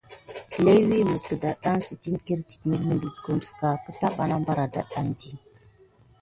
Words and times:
Léwi 0.67 0.97
mis 1.09 1.23
gəldada 1.31 1.73
sit 1.87 2.03
kirti 2.25 2.55
mimeko 2.67 3.33
keta 3.85 4.07
bana 4.17 4.37
bar 4.47 4.59
adati. 4.65 5.31